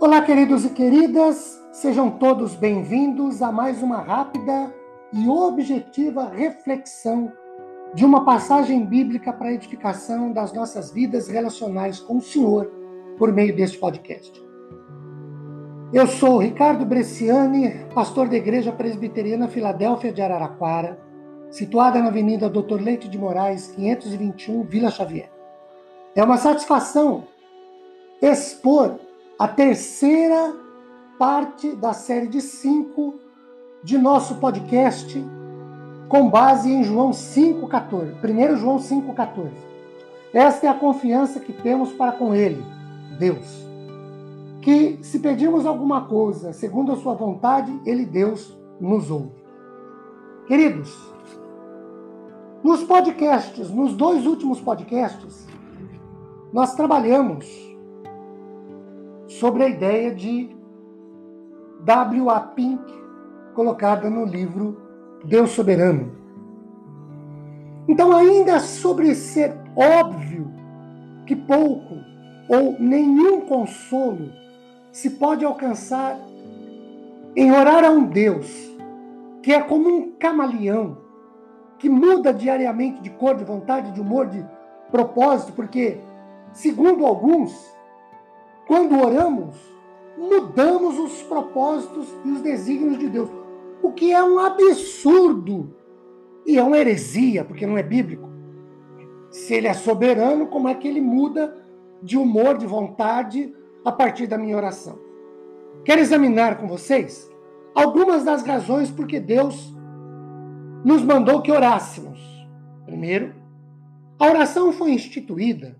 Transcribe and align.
Olá, 0.00 0.22
queridos 0.22 0.64
e 0.64 0.70
queridas, 0.70 1.62
sejam 1.70 2.10
todos 2.10 2.54
bem-vindos 2.54 3.42
a 3.42 3.52
mais 3.52 3.82
uma 3.82 3.98
rápida 3.98 4.74
e 5.12 5.28
objetiva 5.28 6.24
reflexão 6.24 7.30
de 7.94 8.02
uma 8.02 8.24
passagem 8.24 8.86
bíblica 8.86 9.30
para 9.30 9.50
a 9.50 9.52
edificação 9.52 10.32
das 10.32 10.54
nossas 10.54 10.90
vidas 10.90 11.28
relacionais 11.28 12.00
com 12.00 12.16
o 12.16 12.20
Senhor 12.22 12.72
por 13.18 13.30
meio 13.30 13.54
deste 13.54 13.76
podcast. 13.76 14.42
Eu 15.92 16.06
sou 16.06 16.38
Ricardo 16.38 16.86
Bresciani, 16.86 17.84
pastor 17.94 18.26
da 18.26 18.38
Igreja 18.38 18.72
Presbiteriana 18.72 19.48
Filadélfia 19.48 20.10
de 20.10 20.22
Araraquara, 20.22 20.98
situada 21.50 22.00
na 22.00 22.08
Avenida 22.08 22.48
Doutor 22.48 22.80
Leite 22.80 23.06
de 23.06 23.18
Moraes, 23.18 23.66
521, 23.72 24.62
Vila 24.62 24.90
Xavier. 24.90 25.30
É 26.16 26.24
uma 26.24 26.38
satisfação 26.38 27.24
expor 28.22 28.98
a 29.40 29.48
terceira 29.48 30.54
parte 31.18 31.74
da 31.74 31.94
série 31.94 32.26
de 32.26 32.42
cinco 32.42 33.14
de 33.82 33.96
nosso 33.96 34.34
podcast, 34.34 35.18
com 36.10 36.28
base 36.28 36.70
em 36.70 36.84
João 36.84 37.10
5,14. 37.10 38.16
1 38.22 38.56
João 38.58 38.76
5,14. 38.76 39.48
Esta 40.34 40.66
é 40.66 40.68
a 40.68 40.74
confiança 40.74 41.40
que 41.40 41.54
temos 41.54 41.90
para 41.90 42.12
com 42.12 42.34
Ele, 42.34 42.62
Deus. 43.18 43.66
Que 44.60 44.98
se 45.00 45.18
pedirmos 45.18 45.64
alguma 45.64 46.02
coisa 46.02 46.52
segundo 46.52 46.92
a 46.92 46.96
Sua 46.96 47.14
vontade, 47.14 47.72
Ele, 47.86 48.04
Deus, 48.04 48.54
nos 48.78 49.10
ouve. 49.10 49.42
Queridos, 50.46 50.94
nos 52.62 52.84
podcasts, 52.84 53.70
nos 53.70 53.94
dois 53.94 54.26
últimos 54.26 54.60
podcasts, 54.60 55.46
nós 56.52 56.74
trabalhamos 56.74 57.69
sobre 59.40 59.64
a 59.64 59.68
ideia 59.68 60.14
de 60.14 60.54
W.A. 61.82 62.40
Pink, 62.40 62.92
colocada 63.54 64.10
no 64.10 64.26
livro 64.26 64.76
Deus 65.24 65.52
Soberano. 65.52 66.12
Então, 67.88 68.14
ainda 68.14 68.60
sobre 68.60 69.14
ser 69.14 69.56
óbvio 69.74 70.52
que 71.26 71.34
pouco 71.34 71.94
ou 72.50 72.78
nenhum 72.78 73.40
consolo 73.40 74.30
se 74.92 75.08
pode 75.08 75.42
alcançar 75.42 76.18
em 77.34 77.50
orar 77.50 77.82
a 77.82 77.90
um 77.90 78.04
Deus 78.04 78.70
que 79.42 79.54
é 79.54 79.62
como 79.62 79.88
um 79.88 80.12
camaleão, 80.18 80.98
que 81.78 81.88
muda 81.88 82.34
diariamente 82.34 83.00
de 83.00 83.08
cor, 83.08 83.34
de 83.36 83.44
vontade, 83.44 83.90
de 83.92 84.02
humor, 84.02 84.26
de 84.26 84.44
propósito, 84.90 85.54
porque, 85.54 85.98
segundo 86.52 87.06
alguns, 87.06 87.79
quando 88.70 88.96
oramos, 89.04 89.56
mudamos 90.16 90.96
os 90.96 91.22
propósitos 91.22 92.06
e 92.24 92.30
os 92.30 92.40
desígnios 92.40 93.00
de 93.00 93.08
Deus, 93.08 93.28
o 93.82 93.90
que 93.90 94.12
é 94.12 94.22
um 94.22 94.38
absurdo 94.38 95.74
e 96.46 96.56
é 96.56 96.62
uma 96.62 96.78
heresia, 96.78 97.44
porque 97.44 97.66
não 97.66 97.76
é 97.76 97.82
bíblico. 97.82 98.30
Se 99.28 99.54
ele 99.54 99.66
é 99.66 99.74
soberano, 99.74 100.46
como 100.46 100.68
é 100.68 100.74
que 100.76 100.86
ele 100.86 101.00
muda 101.00 101.52
de 102.00 102.16
humor, 102.16 102.58
de 102.58 102.64
vontade 102.64 103.52
a 103.84 103.90
partir 103.90 104.28
da 104.28 104.38
minha 104.38 104.56
oração? 104.56 105.00
Quero 105.84 106.00
examinar 106.00 106.56
com 106.58 106.68
vocês 106.68 107.28
algumas 107.74 108.22
das 108.22 108.44
razões 108.44 108.88
porque 108.88 109.18
Deus 109.18 109.74
nos 110.84 111.02
mandou 111.02 111.42
que 111.42 111.50
orássemos. 111.50 112.20
Primeiro, 112.86 113.34
a 114.16 114.26
oração 114.28 114.70
foi 114.70 114.92
instituída 114.92 115.76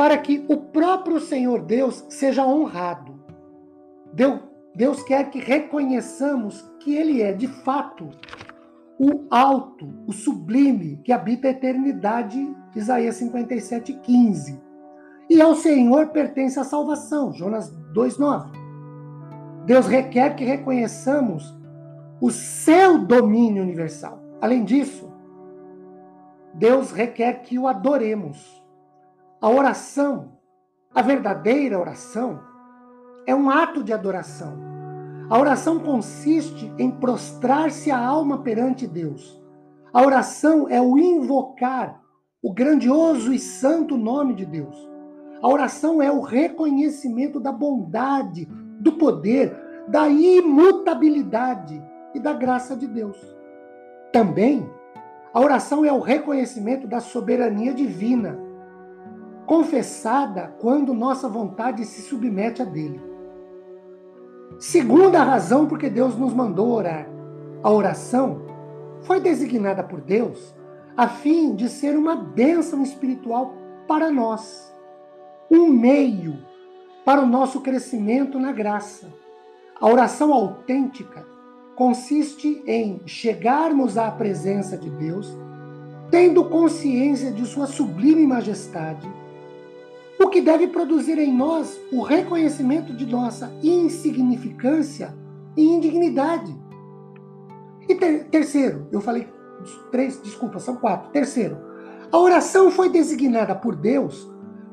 para 0.00 0.16
que 0.16 0.42
o 0.48 0.56
próprio 0.56 1.20
Senhor 1.20 1.60
Deus 1.60 2.06
seja 2.08 2.46
honrado. 2.46 3.20
Deus 4.74 5.02
quer 5.02 5.28
que 5.28 5.38
reconheçamos 5.38 6.62
que 6.80 6.94
Ele 6.96 7.20
é, 7.20 7.34
de 7.34 7.46
fato, 7.46 8.08
o 8.98 9.26
alto, 9.30 9.92
o 10.06 10.12
sublime, 10.14 10.98
que 11.04 11.12
habita 11.12 11.48
a 11.48 11.50
eternidade, 11.50 12.50
Isaías 12.74 13.16
57, 13.16 13.92
15. 13.92 14.58
E 15.28 15.38
ao 15.38 15.54
Senhor 15.54 16.06
pertence 16.06 16.58
a 16.58 16.64
salvação, 16.64 17.30
Jonas 17.30 17.70
2,9. 17.92 18.52
Deus 19.66 19.86
requer 19.86 20.34
que 20.34 20.46
reconheçamos 20.46 21.54
o 22.22 22.30
seu 22.30 22.96
domínio 22.96 23.62
universal. 23.62 24.18
Além 24.40 24.64
disso, 24.64 25.12
Deus 26.54 26.90
requer 26.90 27.42
que 27.42 27.58
o 27.58 27.68
adoremos. 27.68 28.59
A 29.42 29.48
oração, 29.48 30.32
a 30.94 31.00
verdadeira 31.00 31.78
oração, 31.78 32.40
é 33.26 33.34
um 33.34 33.48
ato 33.48 33.82
de 33.82 33.90
adoração. 33.90 34.52
A 35.30 35.38
oração 35.38 35.78
consiste 35.78 36.70
em 36.76 36.90
prostrar-se 36.90 37.90
a 37.90 37.98
alma 37.98 38.42
perante 38.42 38.86
Deus. 38.86 39.42
A 39.94 40.02
oração 40.02 40.68
é 40.68 40.78
o 40.78 40.98
invocar 40.98 42.02
o 42.42 42.52
grandioso 42.52 43.32
e 43.32 43.38
santo 43.38 43.96
nome 43.96 44.34
de 44.34 44.44
Deus. 44.44 44.76
A 45.40 45.48
oração 45.48 46.02
é 46.02 46.12
o 46.12 46.20
reconhecimento 46.20 47.40
da 47.40 47.50
bondade, 47.50 48.46
do 48.78 48.92
poder, 48.92 49.56
da 49.88 50.06
imutabilidade 50.06 51.82
e 52.14 52.20
da 52.20 52.34
graça 52.34 52.76
de 52.76 52.86
Deus. 52.86 53.16
Também, 54.12 54.68
a 55.32 55.40
oração 55.40 55.82
é 55.82 55.90
o 55.90 56.00
reconhecimento 56.00 56.86
da 56.86 57.00
soberania 57.00 57.72
divina 57.72 58.49
confessada 59.50 60.54
quando 60.60 60.94
nossa 60.94 61.28
vontade 61.28 61.84
se 61.84 62.02
submete 62.02 62.62
a 62.62 62.64
dele. 62.64 63.02
Segunda 64.60 65.24
razão 65.24 65.66
porque 65.66 65.90
Deus 65.90 66.16
nos 66.16 66.32
mandou 66.32 66.70
orar. 66.70 67.08
A 67.60 67.68
oração 67.68 68.42
foi 69.00 69.18
designada 69.18 69.82
por 69.82 70.00
Deus 70.00 70.54
a 70.96 71.08
fim 71.08 71.56
de 71.56 71.68
ser 71.68 71.98
uma 71.98 72.14
bênção 72.14 72.80
espiritual 72.80 73.52
para 73.88 74.08
nós, 74.08 74.72
um 75.50 75.66
meio 75.66 76.38
para 77.04 77.20
o 77.20 77.26
nosso 77.26 77.60
crescimento 77.60 78.38
na 78.38 78.52
graça. 78.52 79.12
A 79.80 79.88
oração 79.88 80.32
autêntica 80.32 81.26
consiste 81.74 82.62
em 82.68 83.00
chegarmos 83.04 83.98
à 83.98 84.12
presença 84.12 84.78
de 84.78 84.90
Deus, 84.90 85.36
tendo 86.08 86.44
consciência 86.44 87.32
de 87.32 87.44
Sua 87.44 87.66
sublime 87.66 88.24
majestade 88.28 89.10
que 90.30 90.40
deve 90.40 90.68
produzir 90.68 91.18
em 91.18 91.36
nós 91.36 91.78
o 91.92 92.02
reconhecimento 92.02 92.94
de 92.94 93.04
nossa 93.04 93.52
insignificância 93.62 95.14
e 95.56 95.62
indignidade. 95.62 96.56
E 97.88 97.94
ter, 97.94 98.24
terceiro, 98.28 98.86
eu 98.92 99.00
falei 99.00 99.28
três, 99.90 100.20
desculpa, 100.22 100.58
são 100.58 100.76
quatro. 100.76 101.10
Terceiro, 101.10 101.58
a 102.10 102.18
oração 102.18 102.70
foi 102.70 102.88
designada 102.88 103.54
por 103.54 103.76
Deus 103.76 104.30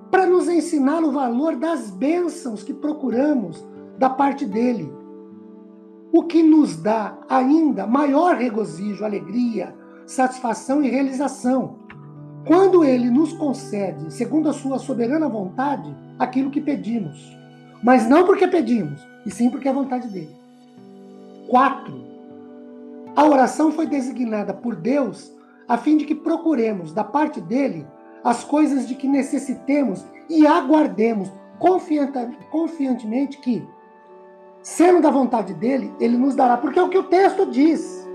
para 0.10 0.26
nos 0.26 0.48
ensinar 0.48 1.04
o 1.04 1.12
valor 1.12 1.56
das 1.56 1.90
bênçãos 1.90 2.64
que 2.64 2.74
procuramos 2.74 3.66
da 3.98 4.10
parte 4.10 4.46
dele. 4.46 4.92
O 6.12 6.24
que 6.24 6.42
nos 6.42 6.78
dá 6.78 7.18
ainda 7.28 7.86
maior 7.86 8.36
regozijo, 8.36 9.04
alegria, 9.04 9.76
satisfação 10.06 10.82
e 10.82 10.90
realização 10.90 11.87
quando 12.46 12.84
ele 12.84 13.10
nos 13.10 13.34
concede, 13.34 14.14
segundo 14.14 14.50
a 14.50 14.54
sua 14.54 14.80
soberana 14.80 15.28
vontade, 15.28 15.94
aquilo 16.18 16.52
que 16.52 16.62
pedimos. 16.62 17.36
Mas 17.84 18.08
não 18.08 18.26
porque 18.26 18.48
pedimos, 18.48 19.06
e 19.26 19.32
sim 19.32 19.50
porque 19.50 19.68
é 19.68 19.72
a 19.72 19.74
vontade 19.74 20.08
dele. 20.08 20.36
Quatro, 21.48 22.04
a 23.16 23.26
oração 23.26 23.72
foi 23.72 23.88
designada 23.88 24.54
por 24.54 24.76
Deus 24.76 25.32
a 25.68 25.78
fim 25.78 25.98
de 25.98 26.06
que 26.06 26.16
procuremos 26.16 26.94
da 26.94 27.04
parte 27.04 27.42
dele 27.42 27.86
as 28.24 28.44
coisas 28.44 28.88
de 28.88 28.96
que 28.96 29.08
necessitemos 29.08 30.06
e 30.30 30.46
aguardemos 30.46 31.32
confiantemente 32.52 33.38
que, 33.40 33.68
sendo 34.62 35.02
da 35.02 35.10
vontade 35.10 35.54
dele, 35.54 35.94
ele 36.00 36.18
nos 36.18 36.36
dará. 36.36 36.58
Porque 36.58 36.80
é 36.80 36.84
o 36.84 36.90
que 36.90 36.98
o 36.98 37.04
texto 37.04 37.46
diz. 37.46 38.07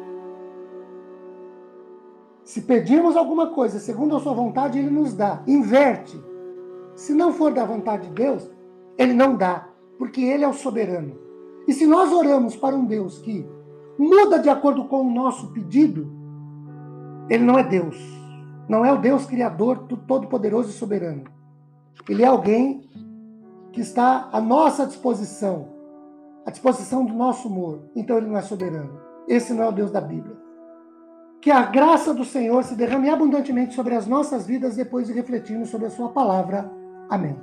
Se 2.52 2.60
pedirmos 2.60 3.16
alguma 3.16 3.46
coisa 3.46 3.78
segundo 3.78 4.14
a 4.14 4.20
sua 4.20 4.34
vontade, 4.34 4.78
ele 4.78 4.90
nos 4.90 5.14
dá. 5.14 5.42
Inverte. 5.46 6.22
Se 6.94 7.14
não 7.14 7.32
for 7.32 7.50
da 7.50 7.64
vontade 7.64 8.08
de 8.08 8.12
Deus, 8.12 8.46
ele 8.98 9.14
não 9.14 9.34
dá, 9.34 9.70
porque 9.98 10.20
ele 10.20 10.44
é 10.44 10.48
o 10.48 10.52
soberano. 10.52 11.16
E 11.66 11.72
se 11.72 11.86
nós 11.86 12.12
oramos 12.12 12.54
para 12.54 12.76
um 12.76 12.84
Deus 12.84 13.18
que 13.20 13.48
muda 13.98 14.38
de 14.38 14.50
acordo 14.50 14.84
com 14.84 15.00
o 15.00 15.10
nosso 15.10 15.50
pedido, 15.50 16.12
ele 17.30 17.42
não 17.42 17.58
é 17.58 17.64
Deus. 17.64 17.96
Não 18.68 18.84
é 18.84 18.92
o 18.92 19.00
Deus 19.00 19.24
criador, 19.24 19.86
todo-poderoso 20.06 20.68
e 20.68 20.74
soberano. 20.74 21.24
Ele 22.06 22.22
é 22.22 22.26
alguém 22.26 22.82
que 23.72 23.80
está 23.80 24.28
à 24.30 24.42
nossa 24.42 24.86
disposição, 24.86 25.70
à 26.44 26.50
disposição 26.50 27.02
do 27.02 27.14
nosso 27.14 27.48
humor. 27.48 27.84
Então 27.96 28.18
ele 28.18 28.26
não 28.26 28.36
é 28.36 28.42
soberano. 28.42 29.00
Esse 29.26 29.54
não 29.54 29.64
é 29.64 29.68
o 29.68 29.72
Deus 29.72 29.90
da 29.90 30.02
Bíblia. 30.02 30.41
Que 31.42 31.50
a 31.50 31.62
graça 31.62 32.14
do 32.14 32.24
Senhor 32.24 32.62
se 32.62 32.76
derrame 32.76 33.10
abundantemente 33.10 33.74
sobre 33.74 33.96
as 33.96 34.06
nossas 34.06 34.46
vidas 34.46 34.76
depois 34.76 35.08
de 35.08 35.12
refletirmos 35.12 35.70
sobre 35.70 35.88
a 35.88 35.90
Sua 35.90 36.08
palavra. 36.10 36.70
Amém. 37.10 37.36